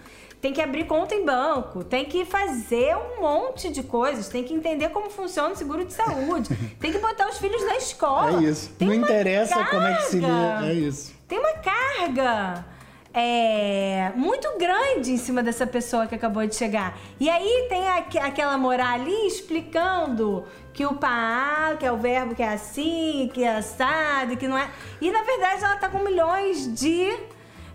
Tem 0.44 0.52
que 0.52 0.62
abrir 0.62 0.84
conta 0.88 1.16
em 1.16 1.24
banco, 1.24 1.86
tem 1.86 2.04
que 2.04 2.26
fazer 2.26 2.98
um 2.98 3.22
monte 3.22 3.72
de 3.72 3.82
coisas, 3.82 4.28
tem 4.28 4.44
que 4.44 4.54
entender 4.54 4.90
como 4.90 5.10
funciona 5.10 5.54
o 5.54 5.56
seguro 5.56 5.86
de 5.86 5.94
saúde, 5.94 6.50
tem 6.82 6.92
que 6.92 6.98
botar 7.00 7.30
os 7.30 7.38
filhos 7.38 7.64
na 7.66 7.78
escola. 7.78 8.42
É 8.42 8.50
isso. 8.50 8.70
Tem 8.78 8.90
não 8.90 8.96
interessa 8.96 9.64
como 9.64 9.88
é 9.88 9.96
que 9.96 10.02
se 10.04 10.20
lê. 10.20 10.28
carga 10.28 10.68
É 10.68 10.74
isso. 10.74 11.14
tem 11.30 11.40
uma 11.40 11.54
carga 11.54 12.66
é, 13.14 14.12
muito 14.18 14.58
grande 14.58 15.12
em 15.14 15.18
cima 15.18 15.42
dessa 15.42 15.66
pessoa 15.66 16.08
que 16.08 16.16
acabou 16.16 16.46
de 16.46 16.56
chegar. 16.56 16.98
E 17.22 17.30
aí 17.30 17.68
tem 17.70 17.88
aqu- 17.88 18.18
aquela 18.20 18.58
moral 18.58 18.96
ali 18.96 19.26
explicando 19.28 20.44
que 20.74 20.86
o 20.86 20.94
pá, 20.96 21.76
que 21.80 21.86
é 21.86 21.92
o 21.92 21.98
verbo 21.98 22.36
que 22.36 22.44
é 22.44 22.50
assim, 22.52 23.32
que 23.34 23.46
é 23.46 23.56
assado, 23.56 24.36
que 24.36 24.48
não 24.48 24.58
é. 24.58 24.70
E 25.00 25.10
na 25.10 25.24
verdade 25.24 25.64
ela 25.64 25.78
tá 25.78 25.88
com 25.88 26.00
milhões 26.00 26.68
de 26.78 27.16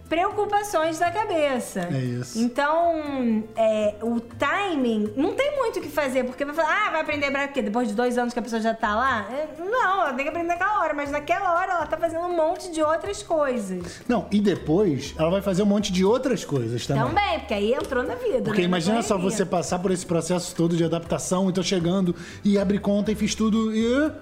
preocupações 0.08 0.98
na 0.98 1.10
cabeça. 1.10 1.88
É 1.92 1.98
isso. 1.98 2.38
Então, 2.40 3.44
é, 3.54 3.94
o 4.02 4.20
timing 4.20 5.12
não 5.16 5.34
tem 5.34 5.56
muito 5.56 5.78
o 5.78 5.82
que 5.82 5.88
fazer, 5.88 6.24
porque 6.24 6.44
vai 6.44 6.54
falar, 6.54 6.86
ah, 6.86 6.90
vai 6.90 7.00
aprender 7.02 7.26
hebraico 7.26 7.48
porque 7.48 7.62
depois 7.62 7.88
de 7.88 7.94
dois 7.94 8.16
anos 8.16 8.32
que 8.32 8.38
a 8.38 8.42
pessoa 8.42 8.60
já 8.60 8.74
tá 8.74 8.94
lá? 8.94 9.28
É, 9.30 9.48
Não, 9.62 10.02
ela 10.02 10.12
tem 10.14 10.24
que 10.24 10.28
aprender 10.30 10.48
naquela 10.48 10.80
hora, 10.80 10.94
mas 10.94 11.10
naquela 11.10 11.54
hora 11.54 11.72
ela 11.72 11.86
tá 11.86 11.96
fazendo 11.96 12.24
um 12.26 12.36
monte 12.36 12.70
de 12.70 12.82
outras 12.82 13.22
coisas. 13.22 14.00
Não, 14.08 14.26
e 14.30 14.40
depois 14.40 15.14
ela 15.18 15.30
vai 15.30 15.42
fazer 15.42 15.62
um 15.62 15.66
monte 15.66 15.92
de 15.92 16.04
outras 16.04 16.44
coisas 16.44 16.86
também. 16.86 17.04
Também, 17.04 17.38
porque 17.40 17.54
aí 17.54 17.74
entrou 17.74 18.02
na 18.02 18.14
vida. 18.14 18.42
Porque 18.42 18.60
né? 18.60 18.66
imagina 18.66 18.96
Na 18.96 19.02
só 19.02 19.18
você 19.18 19.44
passar 19.44 19.78
por 19.78 19.90
esse 19.90 20.06
processo 20.06 20.54
todo 20.54 20.76
de 20.76 20.84
adaptação 20.84 21.48
e 21.50 21.52
tô 21.52 21.62
chegando 21.62 22.14
e 22.44 22.58
abre 22.58 22.78
conta 22.78 23.12
e 23.12 23.14
fiz 23.14 23.34
tudo 23.34 23.74
e, 23.74 24.12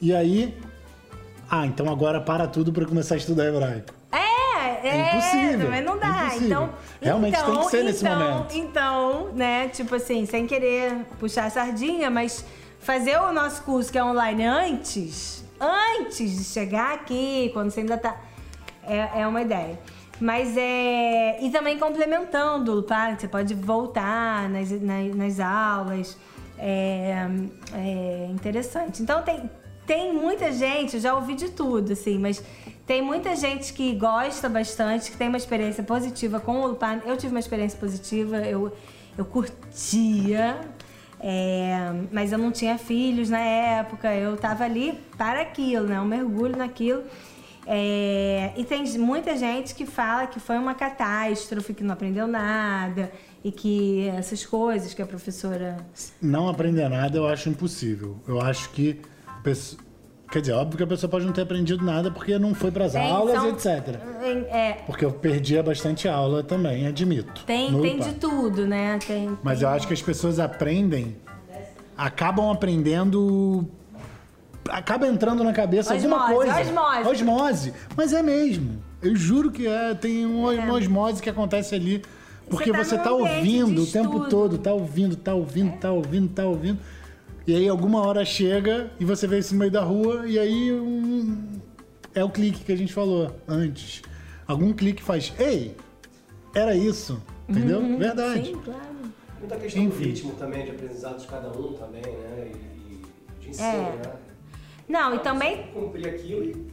e 0.00 0.14
aí. 0.14 0.54
Ah, 1.50 1.66
então 1.66 1.90
agora 1.90 2.20
para 2.20 2.46
tudo 2.46 2.72
pra 2.72 2.84
começar 2.86 3.14
a 3.14 3.18
estudar 3.18 3.46
hebraico. 3.46 3.99
É, 4.82 5.16
impossível, 5.16 5.66
também 5.66 5.82
não 5.82 5.98
dá. 5.98 6.08
impossível. 6.08 6.46
Então, 6.46 6.70
Realmente 7.00 7.36
então, 7.38 7.52
tem 7.52 7.64
que 7.64 7.70
ser 7.70 7.84
nesse 7.84 8.04
então, 8.04 8.18
momento. 8.18 8.56
Então, 8.56 9.28
né, 9.34 9.68
tipo 9.68 9.94
assim, 9.94 10.26
sem 10.26 10.46
querer 10.46 10.92
puxar 11.18 11.46
a 11.46 11.50
sardinha, 11.50 12.10
mas 12.10 12.44
fazer 12.80 13.18
o 13.18 13.32
nosso 13.32 13.62
curso 13.62 13.90
que 13.90 13.98
é 13.98 14.04
online 14.04 14.44
antes, 14.44 15.44
antes 15.60 16.38
de 16.38 16.44
chegar 16.44 16.94
aqui, 16.94 17.50
quando 17.52 17.70
você 17.70 17.80
ainda 17.80 17.98
tá. 17.98 18.16
É, 18.86 19.20
é 19.22 19.26
uma 19.26 19.42
ideia. 19.42 19.78
Mas 20.20 20.54
é. 20.56 21.38
E 21.42 21.50
também 21.50 21.78
complementando, 21.78 22.82
tá? 22.82 23.16
Você 23.18 23.26
pode 23.26 23.54
voltar 23.54 24.48
nas, 24.50 24.70
nas, 24.70 25.14
nas 25.14 25.40
aulas. 25.40 26.18
É, 26.58 27.26
é 27.74 28.26
interessante. 28.30 29.02
Então 29.02 29.22
tem, 29.22 29.50
tem 29.90 30.12
muita 30.12 30.52
gente, 30.52 31.00
já 31.00 31.16
ouvi 31.16 31.34
de 31.34 31.48
tudo, 31.48 31.94
assim, 31.94 32.16
mas 32.16 32.40
tem 32.86 33.02
muita 33.02 33.34
gente 33.34 33.72
que 33.72 33.92
gosta 33.96 34.48
bastante, 34.48 35.10
que 35.10 35.16
tem 35.16 35.26
uma 35.26 35.36
experiência 35.36 35.82
positiva 35.82 36.38
com 36.38 36.60
o 36.60 36.66
Lupin. 36.68 37.00
Eu 37.04 37.16
tive 37.16 37.34
uma 37.34 37.40
experiência 37.40 37.76
positiva, 37.76 38.36
eu, 38.36 38.72
eu 39.18 39.24
curtia, 39.24 40.60
é, 41.18 41.92
mas 42.12 42.30
eu 42.30 42.38
não 42.38 42.52
tinha 42.52 42.78
filhos 42.78 43.28
na 43.28 43.40
época, 43.40 44.14
eu 44.14 44.36
tava 44.36 44.62
ali 44.62 44.96
para 45.18 45.40
aquilo, 45.40 45.88
né? 45.88 46.00
Um 46.00 46.04
mergulho 46.04 46.56
naquilo. 46.56 47.02
É, 47.66 48.52
e 48.56 48.62
tem 48.62 48.84
muita 48.96 49.36
gente 49.36 49.74
que 49.74 49.84
fala 49.84 50.28
que 50.28 50.38
foi 50.38 50.56
uma 50.56 50.72
catástrofe, 50.72 51.74
que 51.74 51.82
não 51.82 51.94
aprendeu 51.94 52.28
nada 52.28 53.10
e 53.42 53.50
que 53.50 54.06
essas 54.10 54.46
coisas 54.46 54.94
que 54.94 55.02
a 55.02 55.06
professora. 55.06 55.78
Não 56.22 56.48
aprender 56.48 56.88
nada 56.88 57.18
eu 57.18 57.26
acho 57.26 57.48
impossível. 57.48 58.20
Eu 58.28 58.40
acho 58.40 58.70
que. 58.70 59.00
Pessoa- 59.42 59.80
Quer 60.30 60.42
dizer, 60.42 60.52
óbvio 60.52 60.76
que 60.76 60.84
a 60.84 60.86
pessoa 60.86 61.10
pode 61.10 61.26
não 61.26 61.32
ter 61.32 61.40
aprendido 61.42 61.84
nada 61.84 62.08
porque 62.08 62.38
não 62.38 62.54
foi 62.54 62.70
pras 62.70 62.92
Tem, 62.92 63.02
aulas, 63.10 63.34
são- 63.34 63.48
etc. 63.50 63.96
É, 64.52 64.74
Porque 64.86 65.04
eu 65.04 65.10
perdia 65.10 65.60
bastante 65.60 66.06
aula 66.06 66.44
também, 66.44 66.86
admito. 66.86 67.42
tem, 67.44 67.80
tem 67.80 67.98
de 67.98 68.12
tudo, 68.12 68.64
né? 68.64 68.96
Tem, 69.04 69.36
Mas 69.42 69.58
tem- 69.58 69.66
eu 69.66 69.74
acho 69.74 69.88
que 69.88 69.92
as 69.92 70.00
pessoas 70.00 70.38
aprendem, 70.38 71.16
acabam 71.98 72.48
aprendendo. 72.48 73.66
Acaba 74.68 75.08
entrando 75.08 75.42
na 75.42 75.52
cabeça 75.52 75.94
alguma 75.94 76.26
Osmose, 76.28 76.34
coisa. 76.36 76.60
osmose. 76.60 77.08
Osmose. 77.08 77.74
Mas 77.96 78.12
é 78.12 78.22
mesmo. 78.22 78.80
Eu 79.02 79.16
juro 79.16 79.50
que 79.50 79.66
é, 79.66 79.94
tem 79.94 80.24
uma, 80.26 80.52
uma 80.52 80.74
osmose 80.74 81.20
que 81.20 81.28
acontece 81.28 81.74
ali. 81.74 82.02
Porque 82.48 82.70
tá 82.70 82.84
você 82.84 82.96
num 82.96 83.02
tá 83.02 83.10
ambiente 83.10 83.62
ouvindo 83.62 83.82
o 83.82 83.86
tempo 83.86 84.28
todo, 84.28 84.58
tá 84.58 84.72
ouvindo, 84.72 85.16
tá 85.16 85.34
ouvindo, 85.34 85.76
tá 85.78 85.90
ouvindo, 85.90 86.28
tá 86.28 86.44
ouvindo. 86.44 86.78
E 87.50 87.56
aí 87.56 87.68
alguma 87.68 88.06
hora 88.06 88.24
chega 88.24 88.92
e 89.00 89.04
você 89.04 89.26
vê 89.26 89.40
isso 89.40 89.54
no 89.54 89.58
meio 89.58 89.72
da 89.72 89.82
rua 89.82 90.22
e 90.24 90.38
aí 90.38 90.72
um- 90.72 91.48
é 92.14 92.22
o 92.22 92.30
clique 92.30 92.62
que 92.62 92.70
a 92.70 92.76
gente 92.76 92.92
falou 92.92 93.34
antes. 93.48 94.02
Algum 94.46 94.72
clique 94.72 95.02
faz, 95.02 95.32
ei, 95.36 95.76
era 96.54 96.76
isso. 96.76 97.20
Entendeu? 97.48 97.80
Verdade. 97.98 98.38
Uhum. 98.38 98.44
Sim, 98.44 98.60
claro. 98.64 98.80
Muita 99.40 99.56
questão 99.56 99.82
Enfim. 99.82 99.98
do 99.98 100.04
ritmo 100.10 100.32
também, 100.34 100.64
de 100.64 100.70
aprendizado 100.70 101.18
de 101.18 101.26
cada 101.26 101.48
um 101.48 101.72
também, 101.72 102.02
né? 102.02 102.52
E, 102.52 102.54
e 102.92 103.40
de 103.40 103.48
ensino, 103.50 103.66
É. 103.66 103.96
né? 104.06 104.12
Não, 104.88 105.16
e 105.16 105.18
também 105.18 105.64
Cumprir 105.74 106.06
aquilo 106.06 106.44
e 106.44 106.70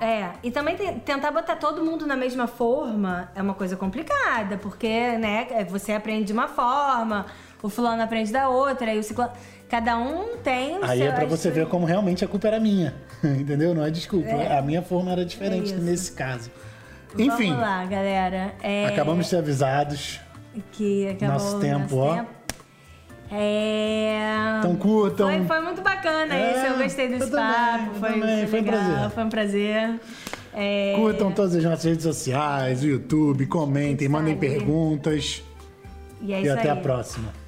É, 0.00 0.34
e 0.44 0.52
também 0.52 0.76
te- 0.76 1.00
tentar 1.04 1.32
botar 1.32 1.56
todo 1.56 1.82
mundo 1.82 2.06
na 2.06 2.14
mesma 2.14 2.46
forma 2.46 3.28
é 3.34 3.42
uma 3.42 3.54
coisa 3.54 3.76
complicada, 3.76 4.56
porque, 4.58 5.18
né, 5.18 5.64
você 5.68 5.92
aprende 5.94 6.26
de 6.26 6.32
uma 6.32 6.46
forma, 6.46 7.26
o 7.60 7.68
fulano 7.68 8.02
aprende 8.02 8.30
da 8.30 8.48
outra, 8.48 8.88
aí 8.92 8.98
o 9.00 9.02
ciclano... 9.02 9.32
Cada 9.68 9.98
um 9.98 10.36
tem 10.44 10.78
Aí 10.82 11.02
é 11.02 11.10
pra 11.10 11.24
você 11.26 11.50
ver 11.50 11.66
como 11.66 11.84
realmente 11.86 12.24
a 12.24 12.28
culpa 12.28 12.46
era 12.48 12.60
minha. 12.60 12.94
Entendeu? 13.24 13.74
Não 13.74 13.84
é 13.84 13.90
desculpa. 13.90 14.28
É. 14.28 14.58
A 14.58 14.62
minha 14.62 14.82
forma 14.82 15.10
era 15.10 15.24
diferente 15.24 15.72
É 15.72 15.76
isso. 15.76 15.84
nesse 15.84 16.12
caso. 16.12 16.50
Enfim, 17.18 17.48
Vamos 17.50 17.62
lá, 17.62 17.84
galera. 17.86 18.54
É, 18.62 18.86
acabamos 18.86 19.24
de 19.24 19.30
ser 19.30 19.36
avisados. 19.36 20.20
Que 20.72 21.08
acabou 21.08 21.34
Nosso 21.34 21.58
tempo, 21.60 21.96
ó. 21.96 22.24
É... 23.30 24.20
Então 24.58 24.76
curtam. 24.76 25.28
Foi, 25.28 25.44
foi 25.44 25.60
muito 25.60 25.82
bacana 25.82 26.34
É, 26.34 26.52
esse, 26.52 26.66
eu 26.66 26.78
gostei 26.78 27.08
desse 27.08 27.24
eu 27.24 27.30
também, 27.30 27.54
papo. 27.54 27.86
eu 27.86 27.94
Foi, 28.00 28.20
também, 28.20 28.46
foi 28.46 28.60
um 28.60 28.64
legal, 28.64 28.80
prazer. 28.84 29.10
Foi 29.10 29.24
um 29.24 29.28
prazer. 29.28 30.00
É, 30.54 30.94
Curtam 30.96 31.32
todas 31.32 31.54
as 31.56 31.64
nossas 31.64 31.84
redes 31.84 32.02
sociais, 32.04 32.82
o 32.82 32.86
YouTube, 32.86 33.46
comentem, 33.46 34.08
mandem 34.08 34.36
perguntas. 34.36 35.42
E 36.22 36.32
é 36.32 36.38
e 36.40 36.42
isso 36.44 36.52
até 36.52 36.70
aí. 36.70 36.78
a 36.78 36.80
próxima. 36.80 37.45